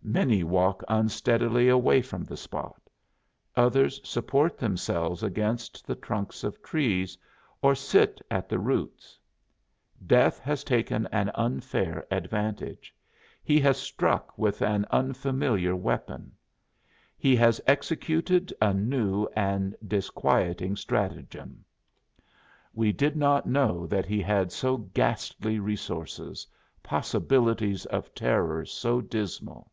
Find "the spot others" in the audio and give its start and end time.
2.24-4.00